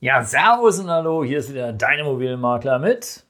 Ja, 0.00 0.22
Servus 0.22 0.78
und 0.78 0.88
Hallo, 0.90 1.24
hier 1.24 1.38
ist 1.38 1.50
wieder 1.52 1.72
dein 1.72 1.98
Immobilienmakler 1.98 2.78
mit 2.78 3.24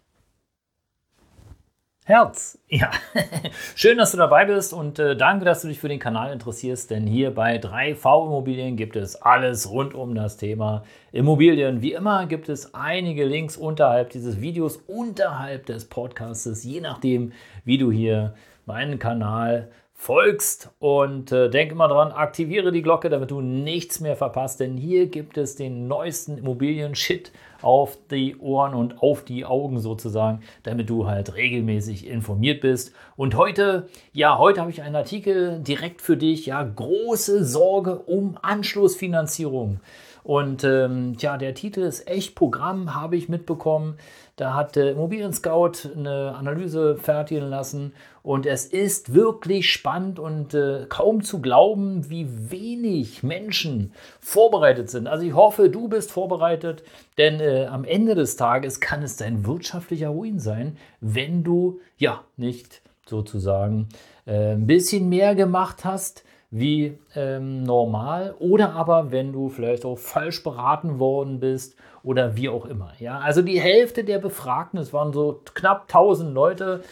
Herz. 2.04 2.58
Ja, 2.68 2.90
schön, 3.74 3.96
dass 3.96 4.10
du 4.10 4.18
dabei 4.18 4.44
bist 4.44 4.74
und 4.74 4.98
äh, 4.98 5.16
danke, 5.16 5.46
dass 5.46 5.62
du 5.62 5.68
dich 5.68 5.80
für 5.80 5.88
den 5.88 5.98
Kanal 5.98 6.30
interessierst, 6.30 6.90
denn 6.90 7.06
hier 7.06 7.34
bei 7.34 7.56
3V 7.56 8.26
Immobilien 8.26 8.76
gibt 8.76 8.96
es 8.96 9.16
alles 9.16 9.70
rund 9.70 9.94
um 9.94 10.14
das 10.14 10.36
Thema 10.36 10.84
Immobilien. 11.10 11.80
Wie 11.80 11.94
immer 11.94 12.26
gibt 12.26 12.50
es 12.50 12.74
einige 12.74 13.24
Links 13.24 13.56
unterhalb 13.56 14.10
dieses 14.10 14.38
Videos, 14.42 14.76
unterhalb 14.76 15.64
des 15.64 15.86
Podcasts, 15.86 16.64
je 16.64 16.82
nachdem, 16.82 17.32
wie 17.64 17.78
du 17.78 17.90
hier 17.90 18.34
meinen 18.66 18.98
Kanal 18.98 19.70
folgst 20.00 20.70
und 20.78 21.32
äh, 21.32 21.50
denk 21.50 21.72
immer 21.72 21.88
dran, 21.88 22.12
aktiviere 22.12 22.70
die 22.70 22.82
Glocke, 22.82 23.10
damit 23.10 23.32
du 23.32 23.40
nichts 23.40 23.98
mehr 23.98 24.14
verpasst, 24.14 24.60
denn 24.60 24.76
hier 24.76 25.08
gibt 25.08 25.36
es 25.36 25.56
den 25.56 25.88
neuesten 25.88 26.38
Immobilien-Shit 26.38 27.32
auf 27.62 27.98
die 28.08 28.36
Ohren 28.38 28.74
und 28.74 29.02
auf 29.02 29.24
die 29.24 29.44
Augen 29.44 29.80
sozusagen, 29.80 30.40
damit 30.62 30.88
du 30.88 31.08
halt 31.08 31.34
regelmäßig 31.34 32.06
informiert 32.06 32.60
bist. 32.60 32.94
Und 33.16 33.36
heute, 33.36 33.88
ja, 34.12 34.38
heute 34.38 34.60
habe 34.60 34.70
ich 34.70 34.82
einen 34.82 34.94
Artikel 34.94 35.58
direkt 35.58 36.00
für 36.00 36.16
dich, 36.16 36.46
ja, 36.46 36.62
große 36.62 37.44
Sorge 37.44 37.98
um 37.98 38.38
Anschlussfinanzierung. 38.40 39.80
Und 40.22 40.62
ähm, 40.62 41.16
ja, 41.18 41.38
der 41.38 41.54
Titel 41.54 41.80
ist 41.80 42.06
echt 42.06 42.34
Programm, 42.34 42.94
habe 42.94 43.16
ich 43.16 43.28
mitbekommen. 43.28 43.96
Da 44.38 44.54
hat 44.54 44.76
der 44.76 44.92
Immobilien 44.92 45.32
Scout 45.32 45.90
eine 45.96 46.36
Analyse 46.36 46.96
fertigen 46.96 47.50
lassen 47.50 47.92
und 48.22 48.46
es 48.46 48.66
ist 48.66 49.12
wirklich 49.12 49.68
spannend 49.72 50.20
und 50.20 50.54
äh, 50.54 50.86
kaum 50.88 51.24
zu 51.24 51.40
glauben, 51.40 52.08
wie 52.08 52.28
wenig 52.50 53.24
Menschen 53.24 53.92
vorbereitet 54.20 54.90
sind. 54.90 55.08
Also 55.08 55.26
ich 55.26 55.34
hoffe, 55.34 55.70
du 55.70 55.88
bist 55.88 56.12
vorbereitet, 56.12 56.84
denn 57.18 57.40
äh, 57.40 57.66
am 57.66 57.82
Ende 57.82 58.14
des 58.14 58.36
Tages 58.36 58.78
kann 58.78 59.02
es 59.02 59.16
dein 59.16 59.44
wirtschaftlicher 59.44 60.10
Ruin 60.10 60.38
sein, 60.38 60.76
wenn 61.00 61.42
du 61.42 61.80
ja 61.96 62.22
nicht 62.36 62.80
sozusagen 63.06 63.88
äh, 64.24 64.52
ein 64.52 64.68
bisschen 64.68 65.08
mehr 65.08 65.34
gemacht 65.34 65.84
hast 65.84 66.22
wie 66.50 66.98
ähm, 67.14 67.62
normal 67.62 68.34
oder 68.38 68.72
aber 68.72 69.12
wenn 69.12 69.32
du 69.32 69.48
vielleicht 69.48 69.84
auch 69.84 69.98
falsch 69.98 70.42
beraten 70.42 70.98
worden 70.98 71.40
bist 71.40 71.76
oder 72.02 72.36
wie 72.36 72.48
auch 72.48 72.64
immer. 72.64 72.92
Ja, 72.98 73.18
also 73.18 73.42
die 73.42 73.60
Hälfte 73.60 74.04
der 74.04 74.18
Befragten, 74.18 74.78
es 74.78 74.92
waren 74.92 75.12
so 75.12 75.42
knapp 75.54 75.82
1000 75.82 76.32
Leute, 76.32 76.82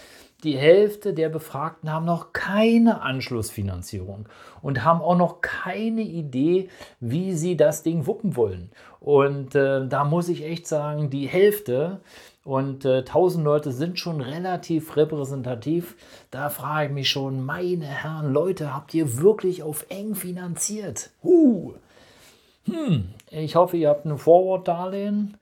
die 0.44 0.58
Hälfte 0.58 1.14
der 1.14 1.30
Befragten 1.30 1.90
haben 1.90 2.04
noch 2.04 2.34
keine 2.34 3.00
Anschlussfinanzierung 3.00 4.28
und 4.60 4.84
haben 4.84 5.00
auch 5.00 5.16
noch 5.16 5.40
keine 5.40 6.02
Idee, 6.02 6.68
wie 7.00 7.32
sie 7.32 7.56
das 7.56 7.82
Ding 7.82 8.06
wuppen 8.06 8.36
wollen. 8.36 8.70
Und 9.00 9.54
äh, 9.54 9.88
da 9.88 10.04
muss 10.04 10.28
ich 10.28 10.44
echt 10.44 10.66
sagen, 10.66 11.08
die 11.08 11.26
Hälfte 11.26 12.00
und 12.46 12.84
äh, 12.84 12.98
1000 12.98 13.44
Leute 13.44 13.72
sind 13.72 13.98
schon 13.98 14.20
relativ 14.20 14.96
repräsentativ. 14.96 15.96
Da 16.30 16.48
frage 16.48 16.86
ich 16.86 16.92
mich 16.92 17.10
schon, 17.10 17.44
meine 17.44 17.86
Herren, 17.86 18.32
Leute, 18.32 18.72
habt 18.72 18.94
ihr 18.94 19.18
wirklich 19.18 19.64
auf 19.64 19.84
eng 19.88 20.14
finanziert? 20.14 21.10
Uh. 21.24 21.72
Hm, 22.66 23.08
ich 23.32 23.56
hoffe, 23.56 23.76
ihr 23.76 23.88
habt 23.88 24.04
ein 24.04 24.16
Forward-Darlehen. 24.16 25.36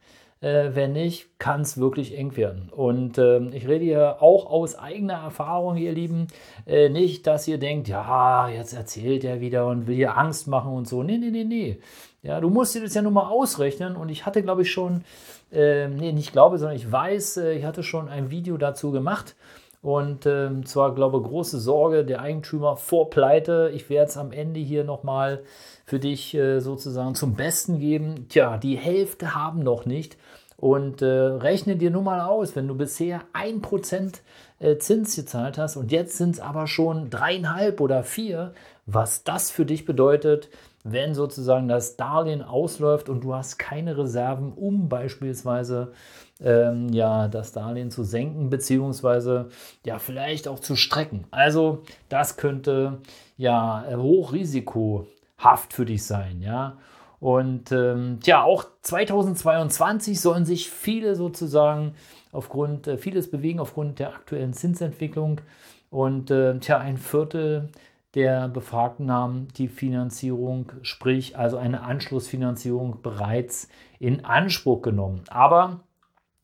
Äh, 0.44 0.74
wenn 0.74 0.92
nicht, 0.92 1.38
kann 1.38 1.62
es 1.62 1.78
wirklich 1.78 2.18
eng 2.18 2.36
werden. 2.36 2.68
Und 2.70 3.16
äh, 3.16 3.38
ich 3.56 3.66
rede 3.66 3.82
hier 3.82 4.16
auch 4.20 4.44
aus 4.44 4.78
eigener 4.78 5.14
Erfahrung, 5.14 5.78
ihr 5.78 5.92
Lieben. 5.92 6.26
Äh, 6.66 6.90
nicht, 6.90 7.26
dass 7.26 7.48
ihr 7.48 7.56
denkt, 7.56 7.88
ja, 7.88 8.50
jetzt 8.50 8.74
erzählt 8.74 9.24
er 9.24 9.40
wieder 9.40 9.66
und 9.66 9.86
will 9.86 9.94
hier 9.94 10.18
Angst 10.18 10.46
machen 10.46 10.74
und 10.74 10.86
so. 10.86 11.02
Nee, 11.02 11.16
nee, 11.16 11.30
nee, 11.30 11.44
nee. 11.44 11.78
Ja, 12.22 12.42
du 12.42 12.50
musst 12.50 12.74
dir 12.74 12.82
das 12.82 12.92
ja 12.92 13.00
nur 13.00 13.12
mal 13.12 13.30
ausrechnen. 13.30 13.96
Und 13.96 14.10
ich 14.10 14.26
hatte, 14.26 14.42
glaube 14.42 14.60
ich, 14.62 14.70
schon, 14.70 15.04
äh, 15.50 15.88
nee, 15.88 16.12
nicht 16.12 16.32
glaube, 16.32 16.58
sondern 16.58 16.76
ich 16.76 16.92
weiß, 16.92 17.38
äh, 17.38 17.52
ich 17.54 17.64
hatte 17.64 17.82
schon 17.82 18.10
ein 18.10 18.30
Video 18.30 18.58
dazu 18.58 18.90
gemacht. 18.90 19.36
Und 19.84 20.24
ähm, 20.24 20.64
zwar, 20.64 20.94
glaube 20.94 21.18
ich, 21.18 21.24
große 21.24 21.60
Sorge 21.60 22.06
der 22.06 22.22
Eigentümer 22.22 22.78
vor 22.78 23.10
Pleite. 23.10 23.70
Ich 23.74 23.90
werde 23.90 24.08
es 24.08 24.16
am 24.16 24.32
Ende 24.32 24.58
hier 24.58 24.82
nochmal 24.82 25.42
für 25.84 25.98
dich 25.98 26.34
äh, 26.34 26.60
sozusagen 26.60 27.14
zum 27.14 27.34
Besten 27.34 27.80
geben. 27.80 28.26
Tja, 28.30 28.56
die 28.56 28.76
Hälfte 28.76 29.34
haben 29.34 29.58
noch 29.58 29.84
nicht. 29.84 30.16
Und 30.56 31.02
äh, 31.02 31.06
rechne 31.06 31.76
dir 31.76 31.90
nur 31.90 32.00
mal 32.00 32.22
aus, 32.22 32.56
wenn 32.56 32.66
du 32.66 32.74
bisher 32.74 33.24
1% 33.34 34.20
äh, 34.58 34.78
Zins 34.78 35.16
gezahlt 35.16 35.58
hast 35.58 35.76
und 35.76 35.92
jetzt 35.92 36.16
sind 36.16 36.36
es 36.36 36.40
aber 36.40 36.66
schon 36.66 37.10
dreieinhalb 37.10 37.82
oder 37.82 38.04
vier, 38.04 38.54
was 38.86 39.22
das 39.22 39.50
für 39.50 39.66
dich 39.66 39.84
bedeutet, 39.84 40.48
wenn 40.84 41.14
sozusagen 41.14 41.66
das 41.66 41.96
Darlehen 41.96 42.42
ausläuft 42.42 43.08
und 43.08 43.24
du 43.24 43.34
hast 43.34 43.58
keine 43.58 43.96
Reserven, 43.96 44.52
um 44.52 44.88
beispielsweise 44.88 45.92
ähm, 46.40 46.90
ja, 46.90 47.26
das 47.28 47.52
Darlehen 47.52 47.90
zu 47.90 48.04
senken, 48.04 48.50
beziehungsweise 48.50 49.48
ja, 49.84 49.98
vielleicht 49.98 50.46
auch 50.46 50.58
zu 50.58 50.76
strecken. 50.76 51.24
Also 51.30 51.82
das 52.10 52.36
könnte 52.36 52.98
ja 53.38 53.84
hochrisikohaft 53.90 55.72
für 55.72 55.86
dich 55.86 56.04
sein, 56.04 56.42
ja. 56.42 56.76
Und 57.18 57.72
ähm, 57.72 58.18
ja, 58.24 58.42
auch 58.42 58.66
2022 58.82 60.20
sollen 60.20 60.44
sich 60.44 60.68
viele 60.68 61.16
sozusagen 61.16 61.94
aufgrund, 62.32 62.86
äh, 62.86 62.98
vieles 62.98 63.30
bewegen 63.30 63.60
aufgrund 63.60 63.98
der 63.98 64.10
aktuellen 64.10 64.52
Zinsentwicklung. 64.52 65.40
Und 65.88 66.30
äh, 66.30 66.58
tja, 66.58 66.78
ein 66.78 66.98
Viertel 66.98 67.70
der 68.14 68.48
Befragten 68.48 69.10
haben 69.10 69.48
die 69.56 69.68
Finanzierung, 69.68 70.72
sprich 70.82 71.36
also 71.36 71.56
eine 71.56 71.82
Anschlussfinanzierung 71.82 73.02
bereits 73.02 73.68
in 73.98 74.24
Anspruch 74.24 74.82
genommen. 74.82 75.24
Aber 75.28 75.80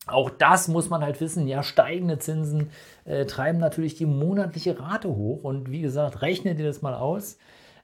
auch 0.07 0.29
das 0.29 0.67
muss 0.67 0.89
man 0.89 1.01
halt 1.01 1.21
wissen, 1.21 1.47
ja, 1.47 1.63
steigende 1.63 2.19
Zinsen 2.19 2.71
äh, 3.05 3.25
treiben 3.25 3.59
natürlich 3.59 3.95
die 3.95 4.05
monatliche 4.05 4.79
Rate 4.79 5.09
hoch. 5.09 5.43
Und 5.43 5.71
wie 5.71 5.81
gesagt, 5.81 6.21
rechne 6.21 6.55
dir 6.55 6.65
das 6.65 6.81
mal 6.81 6.95
aus. 6.95 7.37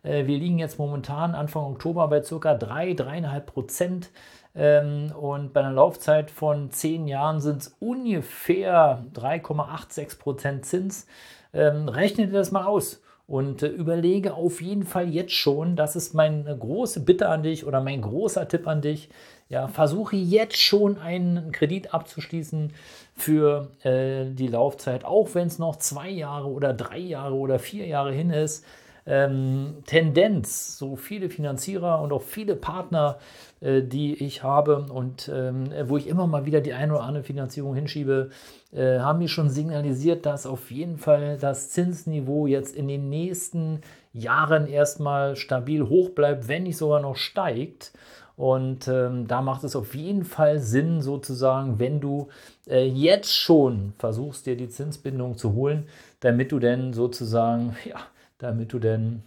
Äh, 0.03 0.25
wir 0.25 0.37
liegen 0.37 0.59
jetzt 0.59 0.79
momentan 0.79 1.35
Anfang 1.35 1.63
Oktober 1.63 2.07
bei 2.09 2.19
ca. 2.19 2.55
3, 2.55 2.91
3,5 2.91 3.39
Prozent. 3.41 4.09
Ähm, 4.55 5.13
und 5.15 5.53
bei 5.53 5.61
einer 5.61 5.71
Laufzeit 5.71 6.31
von 6.31 6.71
10 6.71 7.07
Jahren 7.07 7.39
sind 7.39 7.61
es 7.61 7.77
ungefähr 7.79 9.05
3,86 9.13 10.19
Prozent 10.19 10.65
Zins. 10.65 11.07
Ähm, 11.53 11.87
rechne 11.87 12.27
dir 12.27 12.33
das 12.33 12.51
mal 12.51 12.65
aus 12.65 13.01
und 13.27 13.61
äh, 13.61 13.67
überlege 13.67 14.33
auf 14.33 14.61
jeden 14.61 14.83
Fall 14.83 15.09
jetzt 15.09 15.33
schon, 15.33 15.75
das 15.75 15.95
ist 15.95 16.13
meine 16.13 16.57
große 16.57 17.01
Bitte 17.01 17.27
an 17.29 17.43
dich 17.43 17.65
oder 17.65 17.81
mein 17.81 18.01
großer 18.01 18.47
Tipp 18.47 18.67
an 18.67 18.81
dich. 18.81 19.09
Ja, 19.49 19.67
versuche 19.67 20.15
jetzt 20.15 20.57
schon 20.57 20.97
einen 20.97 21.51
Kredit 21.53 21.93
abzuschließen 21.93 22.73
für 23.15 23.69
äh, 23.83 24.25
die 24.33 24.47
Laufzeit, 24.47 25.05
auch 25.05 25.35
wenn 25.35 25.47
es 25.47 25.59
noch 25.59 25.77
zwei 25.77 26.09
Jahre 26.09 26.47
oder 26.47 26.73
drei 26.73 26.99
Jahre 26.99 27.35
oder 27.35 27.59
vier 27.59 27.85
Jahre 27.85 28.11
hin 28.11 28.29
ist 28.29 28.65
ähm, 29.07 29.75
Tendenz, 29.85 30.77
so 30.77 30.97
viele 30.97 31.29
Finanzierer 31.29 32.01
und 32.01 32.11
auch 32.11 32.21
viele 32.21 32.55
Partner, 32.55 33.17
äh, 33.61 33.81
die 33.81 34.21
ich 34.23 34.43
habe 34.43 34.85
und 34.91 35.31
ähm, 35.33 35.71
wo 35.85 35.97
ich 35.97 36.07
immer 36.07 36.27
mal 36.27 36.45
wieder 36.45 36.59
die 36.61 36.73
eine 36.73 36.93
oder 36.93 37.03
andere 37.03 37.23
Finanzierung 37.23 37.73
hinschiebe, 37.73 38.29
äh, 38.73 38.99
haben 38.99 39.19
mir 39.19 39.29
schon 39.29 39.49
signalisiert, 39.49 40.25
dass 40.25 40.45
auf 40.45 40.69
jeden 40.71 40.97
Fall 40.97 41.37
das 41.39 41.69
Zinsniveau 41.69 42.47
jetzt 42.47 42.75
in 42.75 42.87
den 42.87 43.09
nächsten 43.09 43.81
Jahren 44.11 44.67
erstmal 44.67 45.35
stabil 45.37 45.87
hoch 45.87 46.09
bleibt, 46.09 46.47
wenn 46.47 46.63
nicht 46.63 46.77
sogar 46.77 46.99
noch 46.99 47.15
steigt. 47.15 47.93
Und 48.35 48.87
ähm, 48.87 49.27
da 49.27 49.41
macht 49.41 49.63
es 49.63 49.75
auf 49.75 49.95
jeden 49.95 50.23
Fall 50.23 50.59
Sinn, 50.59 51.01
sozusagen, 51.01 51.79
wenn 51.79 51.99
du 51.99 52.27
äh, 52.67 52.85
jetzt 52.85 53.35
schon 53.35 53.93
versuchst, 53.97 54.45
dir 54.45 54.55
die 54.55 54.69
Zinsbindung 54.69 55.37
zu 55.37 55.53
holen, 55.53 55.87
damit 56.19 56.51
du 56.51 56.59
denn 56.59 56.93
sozusagen, 56.93 57.75
ja, 57.85 57.97
damit 58.37 58.73
du 58.73 58.79
denn 58.79 59.23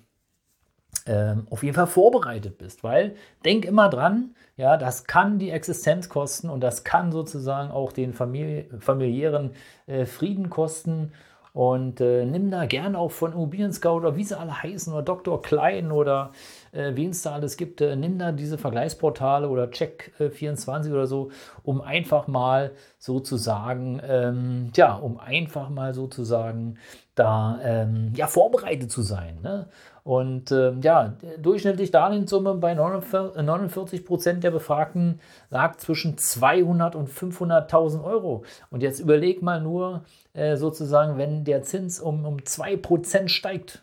ähm, 1.07 1.47
auf 1.51 1.62
jeden 1.62 1.75
Fall 1.75 1.87
vorbereitet 1.87 2.59
bist. 2.59 2.85
Weil 2.85 3.17
denk 3.45 3.65
immer 3.65 3.89
dran, 3.89 4.35
ja, 4.57 4.77
das 4.77 5.05
kann 5.05 5.39
die 5.39 5.51
Existenz 5.51 6.09
kosten 6.09 6.51
und 6.51 6.61
das 6.61 6.85
kann 6.85 7.12
sozusagen 7.12 7.71
auch 7.71 7.93
den 7.93 8.12
famili 8.12 8.69
familiären 8.79 9.53
äh, 9.87 10.07
Frieden 10.07 10.51
kosten. 10.51 11.12
Und 11.53 12.01
äh, 12.01 12.25
nimm 12.25 12.51
da 12.53 12.67
gerne 12.67 12.97
auch 12.97 13.11
von 13.11 13.33
Immobilien 13.33 13.73
Scout 13.73 13.97
oder 13.97 14.15
wie 14.15 14.23
sie 14.23 14.39
alle 14.39 14.62
heißen 14.62 14.93
oder 14.93 15.03
Dr. 15.03 15.43
Klein 15.43 15.91
oder 15.91 16.31
äh, 16.73 16.93
wen 16.95 17.11
es 17.11 17.23
da 17.23 17.33
alles 17.33 17.57
gibt. 17.57 17.81
Äh, 17.81 17.97
nimm 17.97 18.19
da 18.19 18.33
diese 18.33 18.59
Vergleichsportale 18.59 19.49
oder 19.49 19.65
Check24 19.65 20.89
äh, 20.89 20.93
oder 20.93 21.07
so, 21.07 21.31
um 21.63 21.81
einfach 21.81 22.27
mal 22.27 22.73
sozusagen, 22.99 24.01
ähm, 24.07 24.71
ja, 24.75 24.95
um 24.95 25.19
einfach 25.19 25.69
mal 25.71 25.95
sozusagen 25.95 26.79
da 27.15 27.59
ähm, 27.63 28.13
ja, 28.15 28.27
vorbereitet 28.27 28.91
zu 28.91 29.03
sein. 29.03 29.41
Ne? 29.43 29.67
Und 30.03 30.51
äh, 30.51 30.73
ja, 30.83 31.15
durchschnittlich 31.39 31.91
Darlehenssumme 31.91 32.55
bei 32.55 32.75
49 32.75 34.05
Prozent 34.05 34.43
der 34.43 34.51
Befragten 34.51 35.21
lag 35.51 35.77
zwischen 35.77 36.17
200 36.17 36.95
und 36.95 37.11
500.000 37.11 38.03
Euro. 38.03 38.45
Und 38.71 38.83
jetzt 38.83 39.01
überleg 39.01 39.43
mal 39.43 39.61
nur 39.61 40.05
äh, 40.33 40.57
sozusagen, 40.57 41.19
wenn 41.19 41.45
der 41.45 41.63
Zins 41.63 42.01
um, 42.01 42.25
um 42.25 42.45
2 42.45 42.77
Prozent 42.79 43.31
steigt. 43.31 43.83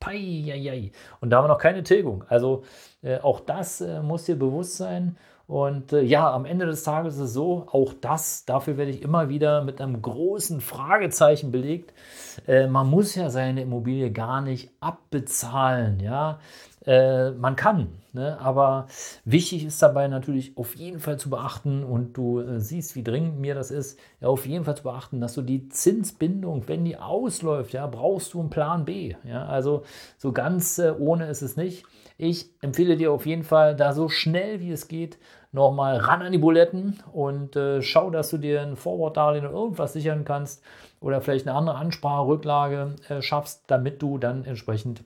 Pei, 0.00 0.16
Und 1.20 1.30
da 1.30 1.38
haben 1.38 1.44
wir 1.44 1.48
noch 1.48 1.58
keine 1.58 1.82
Tilgung. 1.82 2.24
Also 2.28 2.64
äh, 3.02 3.18
auch 3.18 3.40
das 3.40 3.80
äh, 3.80 4.00
muss 4.02 4.24
dir 4.24 4.36
bewusst 4.36 4.76
sein. 4.76 5.16
Und 5.48 5.94
äh, 5.94 6.02
ja, 6.02 6.30
am 6.30 6.44
Ende 6.44 6.66
des 6.66 6.82
Tages 6.82 7.14
ist 7.14 7.20
es 7.22 7.32
so, 7.32 7.66
auch 7.72 7.94
das, 7.98 8.44
dafür 8.44 8.76
werde 8.76 8.90
ich 8.90 9.00
immer 9.00 9.30
wieder 9.30 9.64
mit 9.64 9.80
einem 9.80 10.02
großen 10.02 10.60
Fragezeichen 10.60 11.50
belegt. 11.50 11.94
Äh, 12.46 12.66
man 12.66 12.88
muss 12.88 13.14
ja 13.14 13.30
seine 13.30 13.62
Immobilie 13.62 14.12
gar 14.12 14.42
nicht 14.42 14.70
abbezahlen, 14.80 16.00
ja. 16.00 16.38
Äh, 16.84 17.30
man 17.30 17.56
kann, 17.56 17.88
ne? 18.12 18.38
aber 18.40 18.88
wichtig 19.24 19.64
ist 19.64 19.80
dabei 19.82 20.06
natürlich 20.08 20.56
auf 20.58 20.76
jeden 20.76 21.00
Fall 21.00 21.18
zu 21.18 21.30
beachten, 21.30 21.82
und 21.82 22.12
du 22.18 22.40
äh, 22.40 22.60
siehst, 22.60 22.94
wie 22.94 23.02
dringend 23.02 23.40
mir 23.40 23.54
das 23.54 23.70
ist, 23.70 23.98
ja, 24.20 24.28
auf 24.28 24.44
jeden 24.44 24.66
Fall 24.66 24.76
zu 24.76 24.82
beachten, 24.82 25.18
dass 25.20 25.32
du 25.32 25.40
die 25.40 25.70
Zinsbindung, 25.70 26.68
wenn 26.68 26.84
die 26.84 26.98
ausläuft, 26.98 27.72
ja, 27.72 27.86
brauchst 27.86 28.34
du 28.34 28.40
einen 28.40 28.50
Plan 28.50 28.84
B. 28.84 29.16
Ja? 29.24 29.46
Also 29.46 29.82
so 30.18 30.32
ganz 30.32 30.78
äh, 30.78 30.92
ohne 30.98 31.26
ist 31.28 31.40
es 31.40 31.56
nicht. 31.56 31.86
Ich 32.20 32.50
empfehle 32.60 32.96
dir 32.96 33.12
auf 33.12 33.26
jeden 33.26 33.44
Fall, 33.44 33.76
da 33.76 33.92
so 33.92 34.08
schnell 34.08 34.58
wie 34.58 34.72
es 34.72 34.88
geht, 34.88 35.18
nochmal 35.52 35.98
ran 35.98 36.20
an 36.20 36.32
die 36.32 36.38
Buletten 36.38 36.98
und 37.12 37.54
äh, 37.54 37.80
schau, 37.80 38.10
dass 38.10 38.30
du 38.30 38.38
dir 38.38 38.60
ein 38.60 38.76
Forward-Darlehen 38.76 39.46
oder 39.46 39.54
irgendwas 39.54 39.92
sichern 39.92 40.24
kannst 40.24 40.64
oder 41.00 41.20
vielleicht 41.20 41.46
eine 41.46 41.56
andere 41.56 41.76
Ansparrücklage 41.76 42.96
äh, 43.08 43.22
schaffst, 43.22 43.62
damit 43.68 44.02
du 44.02 44.18
dann 44.18 44.44
entsprechend 44.44 45.04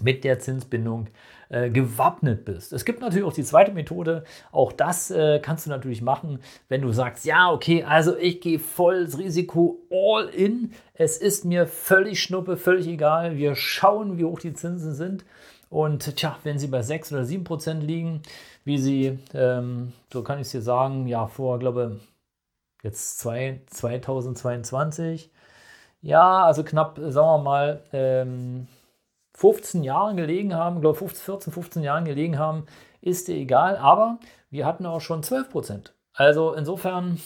mit 0.00 0.24
der 0.24 0.40
Zinsbindung 0.40 1.06
äh, 1.48 1.70
gewappnet 1.70 2.44
bist. 2.44 2.72
Es 2.72 2.84
gibt 2.84 3.00
natürlich 3.00 3.24
auch 3.24 3.32
die 3.32 3.44
zweite 3.44 3.72
Methode. 3.72 4.24
Auch 4.50 4.72
das 4.72 5.12
äh, 5.12 5.38
kannst 5.38 5.66
du 5.66 5.70
natürlich 5.70 6.02
machen, 6.02 6.40
wenn 6.68 6.82
du 6.82 6.90
sagst, 6.90 7.24
ja, 7.24 7.52
okay, 7.52 7.84
also 7.84 8.16
ich 8.16 8.40
gehe 8.40 8.58
volles 8.58 9.16
Risiko 9.16 9.78
all 9.90 10.28
in. 10.28 10.72
Es 10.92 11.18
ist 11.18 11.44
mir 11.44 11.66
völlig 11.66 12.20
schnuppe, 12.20 12.56
völlig 12.56 12.88
egal. 12.88 13.36
Wir 13.36 13.54
schauen, 13.54 14.18
wie 14.18 14.24
hoch 14.24 14.40
die 14.40 14.54
Zinsen 14.54 14.92
sind. 14.92 15.24
Und 15.68 16.16
tja, 16.16 16.38
wenn 16.44 16.58
sie 16.58 16.68
bei 16.68 16.82
6 16.82 17.12
oder 17.12 17.24
7 17.24 17.44
Prozent 17.44 17.82
liegen, 17.82 18.22
wie 18.64 18.78
sie, 18.78 19.18
ähm, 19.34 19.92
so 20.12 20.22
kann 20.22 20.38
ich 20.38 20.46
es 20.46 20.52
dir 20.52 20.62
sagen, 20.62 21.06
ja, 21.06 21.26
vor, 21.26 21.58
glaube 21.58 22.00
jetzt 22.82 23.18
zwei, 23.18 23.60
2022, 23.66 25.30
ja, 26.02 26.44
also 26.44 26.62
knapp, 26.62 26.98
sagen 26.98 27.26
wir 27.26 27.38
mal, 27.38 27.82
ähm, 27.92 28.68
15 29.34 29.82
Jahren 29.82 30.16
gelegen 30.16 30.54
haben, 30.54 30.80
glaube 30.80 30.98
15, 30.98 31.24
14, 31.24 31.52
15 31.52 31.82
Jahren 31.82 32.04
gelegen 32.04 32.38
haben, 32.38 32.66
ist 33.00 33.28
dir 33.28 33.36
egal, 33.36 33.76
aber 33.76 34.18
wir 34.50 34.66
hatten 34.66 34.86
auch 34.86 35.00
schon 35.00 35.22
12 35.22 35.50
Prozent. 35.50 35.94
Also 36.12 36.54
insofern, 36.54 37.20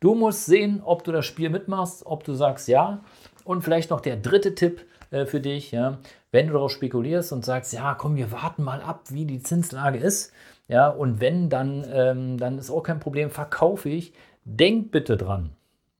du 0.00 0.14
musst 0.14 0.46
sehen, 0.46 0.82
ob 0.84 1.04
du 1.04 1.12
das 1.12 1.26
Spiel 1.26 1.50
mitmachst, 1.50 2.04
ob 2.06 2.24
du 2.24 2.34
sagst 2.34 2.66
ja. 2.66 3.00
Und 3.44 3.62
vielleicht 3.62 3.90
noch 3.90 4.00
der 4.00 4.16
dritte 4.16 4.54
Tipp, 4.54 4.84
äh, 5.10 5.26
für 5.26 5.40
dich, 5.40 5.70
ja, 5.70 5.98
wenn 6.32 6.48
du 6.48 6.54
darauf 6.54 6.72
spekulierst 6.72 7.32
und 7.32 7.44
sagst, 7.44 7.72
ja, 7.72 7.94
komm, 7.94 8.16
wir 8.16 8.32
warten 8.32 8.64
mal 8.64 8.82
ab, 8.82 9.04
wie 9.10 9.26
die 9.26 9.42
Zinslage 9.42 9.98
ist, 9.98 10.32
ja, 10.66 10.88
und 10.88 11.20
wenn, 11.20 11.50
dann, 11.50 11.86
ähm, 11.92 12.38
dann 12.38 12.58
ist 12.58 12.70
auch 12.70 12.82
kein 12.82 13.00
Problem, 13.00 13.30
verkaufe 13.30 13.88
ich. 13.90 14.12
Denk 14.44 14.90
bitte 14.90 15.16
dran, 15.16 15.50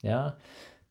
ja, 0.02 0.37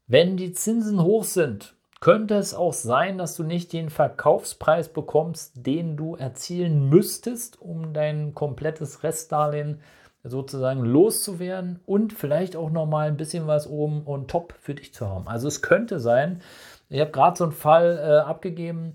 wenn 0.08 0.38
die 0.38 0.54
Zinsen 0.54 1.02
hoch 1.04 1.24
sind, 1.24 1.76
könnte 2.00 2.36
es 2.36 2.54
auch 2.54 2.74
sein, 2.74 3.18
dass 3.18 3.36
du 3.36 3.44
nicht 3.44 3.72
den 3.72 3.90
Verkaufspreis 3.90 4.90
bekommst, 4.90 5.54
den 5.56 5.96
du 5.96 6.16
erzielen 6.16 6.90
müsstest, 6.90 7.62
um 7.62 7.94
dein 7.94 8.34
komplettes 8.34 9.04
Restdarlehen 9.04 9.80
sozusagen 10.24 10.82
loszuwerden 10.86 11.80
und 11.86 12.14
vielleicht 12.14 12.56
auch 12.56 12.70
noch 12.70 12.86
mal 12.86 13.08
ein 13.08 13.18
bisschen 13.18 13.46
was 13.48 13.68
oben 13.68 14.04
und 14.04 14.30
top 14.30 14.54
für 14.62 14.74
dich 14.74 14.94
zu 14.94 15.08
haben. 15.08 15.28
Also 15.28 15.48
es 15.48 15.62
könnte 15.62 16.00
sein, 16.00 16.42
ich 16.90 17.02
habe 17.02 17.12
gerade 17.12 17.38
so 17.38 17.44
einen 17.44 17.54
Fall 17.54 18.00
äh, 18.02 18.28
abgegeben, 18.28 18.94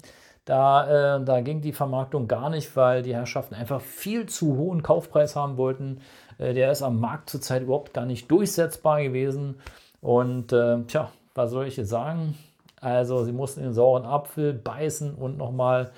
da, 0.48 1.18
äh, 1.18 1.24
da 1.24 1.42
ging 1.42 1.60
die 1.60 1.74
Vermarktung 1.74 2.26
gar 2.26 2.48
nicht, 2.48 2.74
weil 2.74 3.02
die 3.02 3.14
Herrschaften 3.14 3.54
einfach 3.54 3.82
viel 3.82 4.24
zu 4.24 4.56
hohen 4.56 4.82
Kaufpreis 4.82 5.36
haben 5.36 5.58
wollten. 5.58 6.00
Äh, 6.38 6.54
der 6.54 6.72
ist 6.72 6.80
am 6.80 7.00
Markt 7.00 7.28
zurzeit 7.28 7.62
überhaupt 7.62 7.92
gar 7.92 8.06
nicht 8.06 8.30
durchsetzbar 8.30 9.02
gewesen. 9.02 9.60
Und 10.00 10.54
äh, 10.54 10.82
tja, 10.84 11.12
was 11.34 11.50
soll 11.50 11.66
ich 11.66 11.76
jetzt 11.76 11.90
sagen? 11.90 12.34
Also 12.80 13.24
sie 13.24 13.32
mussten 13.32 13.62
den 13.62 13.74
sauren 13.74 14.06
Apfel 14.06 14.54
beißen 14.54 15.14
und 15.14 15.36
nochmal 15.36 15.90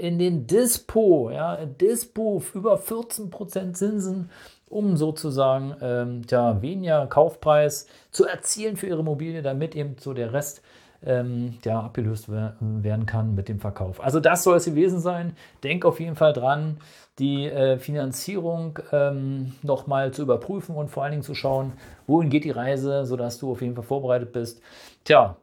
in 0.00 0.18
den 0.18 0.46
Dispo, 0.46 1.30
ja, 1.30 1.56
Dispo 1.64 2.42
über 2.54 2.76
14% 2.76 3.72
Zinsen, 3.72 4.30
um 4.72 4.96
sozusagen 4.96 5.76
ähm, 5.80 6.26
tja, 6.26 6.62
weniger 6.62 7.06
Kaufpreis 7.06 7.86
zu 8.10 8.26
erzielen 8.26 8.76
für 8.76 8.86
ihre 8.86 9.00
Immobilie, 9.00 9.42
damit 9.42 9.76
eben 9.76 9.96
so 9.98 10.14
der 10.14 10.32
Rest 10.32 10.62
ähm, 11.04 11.58
ja, 11.64 11.80
abgelöst 11.80 12.28
werden 12.30 13.06
kann 13.06 13.34
mit 13.34 13.48
dem 13.48 13.60
Verkauf. 13.60 14.02
Also 14.02 14.20
das 14.20 14.44
soll 14.44 14.56
es 14.56 14.64
gewesen 14.64 15.00
sein. 15.00 15.36
Denk 15.64 15.84
auf 15.84 16.00
jeden 16.00 16.16
Fall 16.16 16.32
dran, 16.32 16.78
die 17.18 17.46
äh, 17.46 17.78
Finanzierung 17.78 18.78
ähm, 18.92 19.54
nochmal 19.62 20.12
zu 20.12 20.22
überprüfen 20.22 20.76
und 20.76 20.88
vor 20.88 21.02
allen 21.02 21.12
Dingen 21.12 21.22
zu 21.22 21.34
schauen, 21.34 21.72
wohin 22.06 22.30
geht 22.30 22.44
die 22.44 22.50
Reise, 22.50 23.04
sodass 23.04 23.38
du 23.38 23.52
auf 23.52 23.62
jeden 23.62 23.74
Fall 23.74 23.84
vorbereitet 23.84 24.32
bist. 24.32 24.62
Tja, 25.04 25.36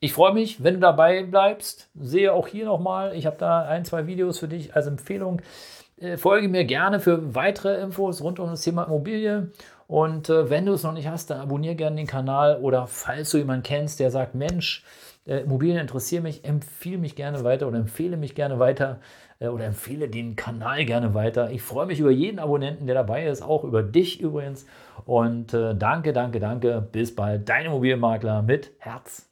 ich 0.00 0.12
freue 0.12 0.32
mich, 0.32 0.62
wenn 0.62 0.74
du 0.74 0.80
dabei 0.80 1.24
bleibst. 1.24 1.90
Sehe 1.98 2.32
auch 2.32 2.46
hier 2.46 2.64
nochmal, 2.64 3.16
ich 3.16 3.26
habe 3.26 3.36
da 3.36 3.62
ein, 3.62 3.84
zwei 3.84 4.06
Videos 4.06 4.38
für 4.38 4.48
dich 4.48 4.74
als 4.74 4.86
Empfehlung. 4.86 5.42
Äh, 6.00 6.16
folge 6.16 6.48
mir 6.48 6.64
gerne 6.64 7.00
für 7.00 7.34
weitere 7.34 7.80
Infos 7.80 8.22
rund 8.22 8.38
um 8.40 8.50
das 8.50 8.62
Thema 8.62 8.84
Immobilie. 8.84 9.50
Und 9.86 10.28
äh, 10.28 10.50
wenn 10.50 10.66
du 10.66 10.72
es 10.72 10.82
noch 10.82 10.92
nicht 10.92 11.08
hast, 11.08 11.30
dann 11.30 11.40
abonniere 11.40 11.74
gerne 11.74 11.96
den 11.96 12.06
Kanal 12.06 12.58
oder 12.60 12.86
falls 12.86 13.30
du 13.30 13.38
jemanden 13.38 13.62
kennst, 13.62 14.00
der 14.00 14.10
sagt, 14.10 14.34
Mensch, 14.34 14.84
äh, 15.26 15.40
Immobilien 15.40 15.78
interessieren 15.78 16.22
mich, 16.24 16.44
empfehle 16.44 16.98
mich 16.98 17.16
gerne 17.16 17.42
weiter 17.42 17.66
oder 17.68 17.78
empfehle 17.78 18.16
mich 18.16 18.34
gerne 18.34 18.58
weiter 18.58 19.00
äh, 19.40 19.48
oder 19.48 19.64
empfehle 19.64 20.08
den 20.08 20.36
Kanal 20.36 20.84
gerne 20.84 21.14
weiter. 21.14 21.50
Ich 21.50 21.62
freue 21.62 21.86
mich 21.86 22.00
über 22.00 22.10
jeden 22.10 22.38
Abonnenten, 22.38 22.86
der 22.86 22.94
dabei 22.94 23.26
ist, 23.26 23.42
auch 23.42 23.64
über 23.64 23.82
dich 23.82 24.20
übrigens. 24.20 24.66
Und 25.04 25.54
äh, 25.54 25.74
danke, 25.74 26.12
danke, 26.12 26.40
danke. 26.40 26.86
Bis 26.92 27.14
bald. 27.14 27.48
Dein 27.48 27.66
Immobilienmakler 27.66 28.42
mit 28.42 28.72
Herz. 28.78 29.27